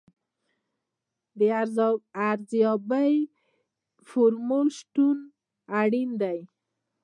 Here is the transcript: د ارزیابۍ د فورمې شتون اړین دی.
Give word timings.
د 1.37 1.39
ارزیابۍ 2.31 3.13
د 3.25 3.29
فورمې 4.09 4.61
شتون 4.77 5.17
اړین 5.79 6.09
دی. 6.21 6.39